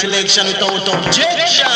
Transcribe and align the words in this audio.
selection 0.00 0.46
without 0.46 0.88
objection. 0.94 1.67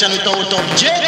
Selection 0.00 0.32
without 0.32 0.70
objection. 0.72 0.99